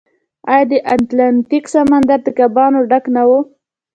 آیا 0.51 0.65
د 0.71 0.73
اتلانتیک 0.95 1.63
سمندر 1.75 2.19
د 2.25 2.29
کبانو 2.37 2.79
ډک 2.89 3.05
نه 3.15 3.23
و؟ 3.29 3.31